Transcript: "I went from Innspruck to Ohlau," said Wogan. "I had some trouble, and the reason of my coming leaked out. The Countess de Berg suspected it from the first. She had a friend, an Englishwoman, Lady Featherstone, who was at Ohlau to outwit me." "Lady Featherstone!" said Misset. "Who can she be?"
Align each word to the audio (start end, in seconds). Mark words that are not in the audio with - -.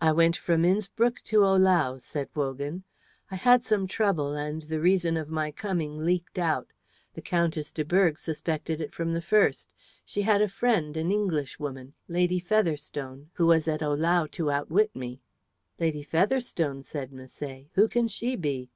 "I 0.00 0.12
went 0.12 0.34
from 0.34 0.64
Innspruck 0.64 1.20
to 1.24 1.44
Ohlau," 1.44 1.98
said 2.00 2.30
Wogan. 2.34 2.84
"I 3.30 3.36
had 3.36 3.62
some 3.62 3.86
trouble, 3.86 4.32
and 4.32 4.62
the 4.62 4.80
reason 4.80 5.18
of 5.18 5.28
my 5.28 5.50
coming 5.50 6.06
leaked 6.06 6.38
out. 6.38 6.68
The 7.12 7.20
Countess 7.20 7.70
de 7.70 7.84
Berg 7.84 8.16
suspected 8.18 8.80
it 8.80 8.94
from 8.94 9.12
the 9.12 9.20
first. 9.20 9.68
She 10.06 10.22
had 10.22 10.40
a 10.40 10.48
friend, 10.48 10.96
an 10.96 11.12
Englishwoman, 11.12 11.92
Lady 12.08 12.38
Featherstone, 12.38 13.28
who 13.34 13.44
was 13.44 13.68
at 13.68 13.82
Ohlau 13.82 14.26
to 14.30 14.50
outwit 14.50 14.96
me." 14.96 15.20
"Lady 15.78 16.02
Featherstone!" 16.02 16.82
said 16.82 17.10
Misset. 17.12 17.66
"Who 17.74 17.88
can 17.88 18.08
she 18.08 18.36
be?" 18.36 18.70